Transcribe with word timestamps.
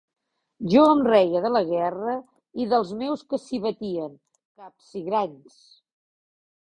Jo 0.73 0.83
em 0.91 1.01
reia 1.07 1.41
de 1.43 1.49
la 1.55 1.59
guerra 1.67 2.15
i 2.63 2.65
dels 2.71 2.93
meus 3.01 3.23
que 3.33 3.39
s'hi 3.43 3.59
batien, 3.67 4.15
capsigranys! 4.63 5.59